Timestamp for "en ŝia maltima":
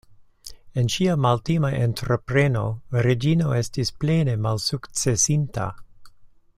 0.81-1.69